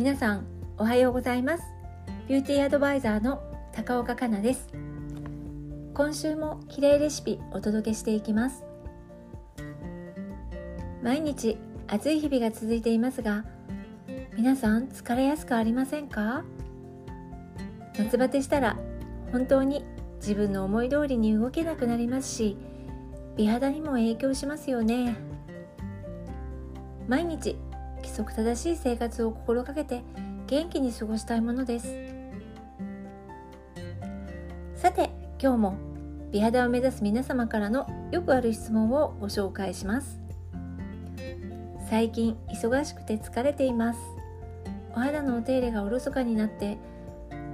[0.00, 0.46] 皆さん
[0.78, 1.64] おはようございます。
[2.26, 3.42] ビューティーアドバイザーの
[3.74, 4.72] 高岡香奈です。
[5.92, 8.64] 今週も綺麗レシピお届けしていきます。
[11.02, 13.44] 毎日暑い日々が続いていますが
[14.38, 16.44] 皆さん疲れやすくありませんか？
[17.98, 18.78] 夏バテしたら
[19.32, 19.84] 本当に
[20.16, 22.56] 自分の思い通りに動けなくなりますし
[23.36, 25.14] 美肌にも影響しますよね。
[27.06, 27.58] 毎日
[28.00, 30.02] 規則正しい生活を心がけて
[30.46, 31.94] 元気に過ごしたいものです。
[34.74, 35.74] さて今日も
[36.32, 40.18] 美肌を目指す皆様からのよくある質問をご紹介します。
[41.88, 44.00] 最近忙しくて疲れています。
[44.92, 46.78] お肌のお手入れがおろそかになって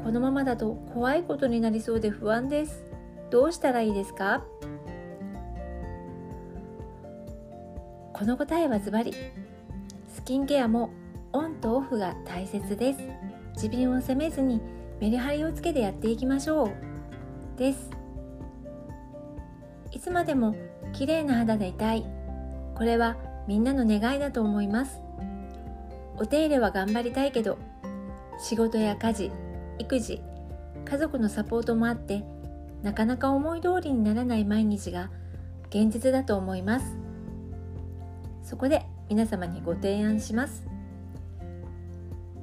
[0.04, 2.84] このままだと怖いことになりそうで不安です。
[3.30, 4.44] どうしたらいいですか？
[8.12, 9.12] この答えはズバリ。
[10.26, 10.90] キンケアも
[11.32, 12.98] オンとオフが大切です。
[13.54, 14.60] 自分を責めずに
[15.00, 16.70] メリハリをつけてやっていきましょう。
[17.56, 17.90] です。
[19.92, 20.56] いつまでも
[20.92, 22.04] 綺麗な肌でいたい。
[22.74, 23.16] これは
[23.46, 25.00] みんなの願いだと思います。
[26.16, 27.56] お手入れは頑張りたいけど
[28.40, 29.30] 仕事や家事
[29.78, 30.20] 育児
[30.84, 32.24] 家族のサポートもあって
[32.82, 35.08] なかなか思い通りにならない毎日が
[35.68, 36.98] 現実だと思います。
[38.42, 40.66] そこで皆様にご提案します。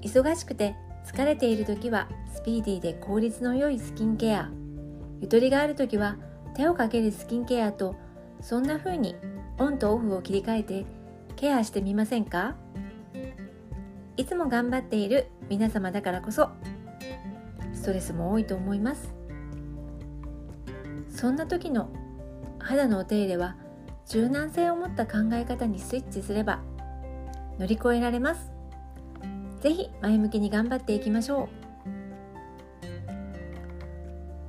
[0.01, 4.49] 忙しくて疲れている時はスピーディーで効率の良いスキンケア。
[5.21, 6.17] ゆとりがある時は
[6.55, 7.95] 手をかけるスキンケアと
[8.41, 9.15] そんな風に
[9.57, 10.85] オンとオフを切り替えて
[11.35, 12.55] ケアしてみませんか？
[14.15, 16.49] いつも頑張っている皆様だからこそ
[17.73, 19.13] ストレスも多いと思います。
[21.09, 21.89] そんな時の
[22.59, 23.55] 肌のお手入れは
[24.07, 26.61] 柔軟性を持った考え方にスイッチすれば
[27.59, 28.51] 乗り越えられます。
[29.61, 31.49] 是非前向きに頑張っていきましょう。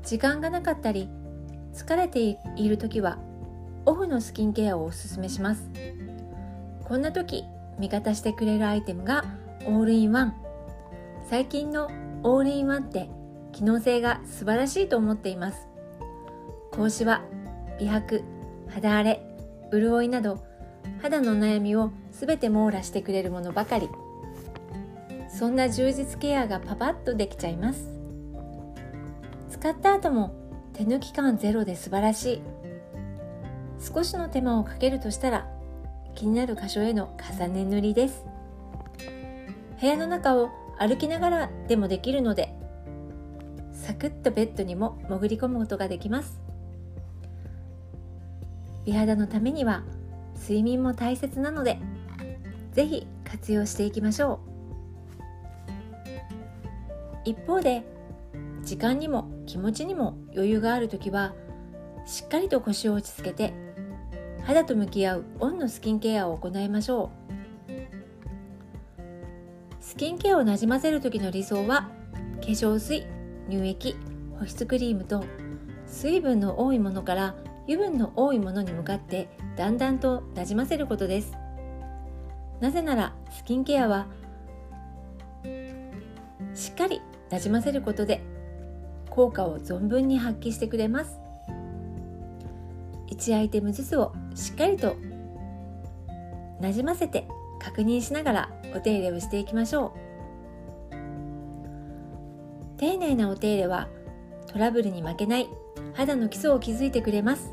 [0.05, 1.09] 時間がなかったり
[1.73, 3.19] 疲れている時は
[3.87, 5.71] オフのスキンケアをおすすめします。
[6.85, 7.45] こんな時
[7.79, 9.25] 味方してくれるアイテムが
[9.67, 10.35] オールインワン。
[11.31, 11.89] 最近の
[12.23, 13.09] オールインワンって
[13.53, 15.69] 機能性が素晴らしいと思っています。
[16.73, 17.23] 格子は
[17.79, 18.23] 美白
[18.69, 19.24] 肌荒れ
[19.81, 20.45] 潤いなど
[21.03, 23.89] 肌の悩みを全て網羅してくれるものばかり。
[25.29, 27.89] そんな充実ケアがパパッとできちゃいます。
[29.51, 30.35] 使った後も
[30.73, 32.43] 手抜き感ゼロで素晴らしい。
[33.81, 35.49] 少しの手間をかけるとしたら
[36.15, 38.25] 気になる箇所への重ね塗りです。
[39.81, 42.55] 部屋の中を歩きながらでもできるので
[43.73, 46.44] サクッとベッドにも潜り込むことができます。
[48.85, 49.83] 美肌のためには
[50.41, 51.79] 睡眠も大切なので
[52.73, 54.51] 是非活用していきましょう。
[57.25, 57.85] 一方で
[58.63, 61.35] 時間にも気持ちにも余裕がある時は
[62.07, 63.55] しっかりと腰を落ち着けて
[64.43, 67.35] 肌と向き合うオンのスキンケアを行いましょう。
[69.81, 71.89] スキンケアをなじませる時の理想は
[72.41, 73.07] 化粧水
[73.49, 73.97] 乳液
[74.39, 75.25] 保湿クリームと
[75.87, 77.35] 水分の多いものから
[77.67, 81.33] 油分の多いものに向かってだんだんとなじませることです。
[82.61, 84.07] なぜならスキンケアは
[86.55, 88.23] しっかりなじませることで
[89.11, 91.19] 効果を存分に発揮してくれます。
[93.09, 94.97] 1アイテムずつをしっかりと
[96.61, 97.29] なじませて
[97.61, 100.05] 確認しながらお手入れをしていきましょう。
[102.77, 103.89] 丁寧なお手入れは
[104.47, 105.49] トラブルに負けない
[105.95, 107.53] 肌の基礎を築いてくれます。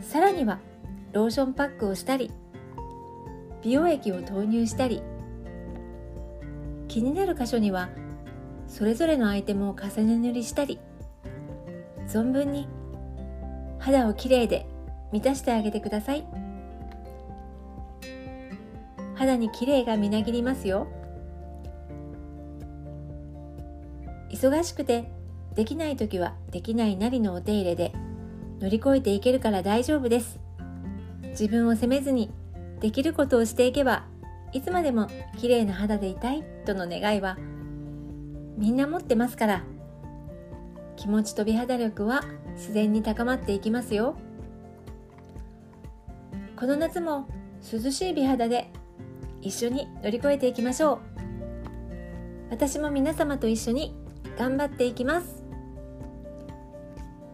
[0.00, 0.60] さらには
[1.12, 2.30] ローションパックをしたり
[3.62, 5.02] 美容液を投入したり
[6.86, 7.88] 気になる箇所には
[8.68, 10.78] それぞれのアイテムを重ね塗りしたり
[12.06, 12.68] 存分に
[13.78, 14.66] 肌をきれいで
[15.12, 16.26] 満たしてあげてください。
[19.14, 20.88] 肌にきれいがみなぎりますよ。
[24.30, 25.08] 忙しくて
[25.54, 27.92] できない時はできないなりのお手入れで
[28.60, 30.40] 乗り越えていけるから大丈夫です。
[31.30, 32.30] 自分を責めずに
[32.80, 34.04] できることをしていけば
[34.52, 35.08] いつまでも
[35.38, 37.36] 綺麗な肌でいたいとの願いは
[38.56, 39.64] みんな持ってますから。
[40.96, 42.22] 気持ちと美肌力は
[42.54, 44.16] 自然に高まっていきますよ。
[46.56, 47.26] この夏も
[47.72, 48.70] 涼しい美肌で
[49.42, 50.98] 一緒に乗り越えていきましょう。
[52.50, 53.94] 私も皆様と一緒に
[54.38, 55.43] 頑張っていきます。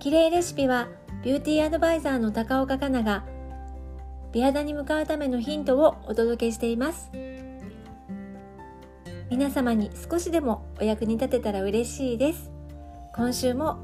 [0.01, 0.89] 綺麗レシピは
[1.23, 3.23] ビューティーアドバイザーの高岡香奈が
[4.33, 7.11] 美肌に向かうためのヒントをお届けしています
[9.31, 12.51] 皆様に少しでもお役に立てたら嬉しいです
[13.15, 13.79] 今週も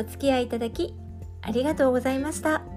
[0.00, 0.96] お付き合いいただき
[1.42, 2.71] ありがとうございました。